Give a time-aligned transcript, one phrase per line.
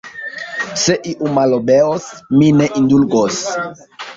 [0.83, 2.09] Se iu malobeos,
[2.39, 3.41] mi ne indulgos!